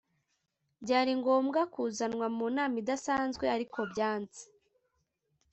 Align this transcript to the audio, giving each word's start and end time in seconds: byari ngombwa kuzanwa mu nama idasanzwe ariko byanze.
byari 0.83 1.11
ngombwa 1.19 1.59
kuzanwa 1.73 2.27
mu 2.37 2.45
nama 2.55 2.75
idasanzwe 2.81 3.45
ariko 3.55 3.79
byanze. 3.91 4.43